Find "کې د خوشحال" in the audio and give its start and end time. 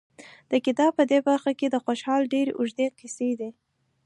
1.59-2.21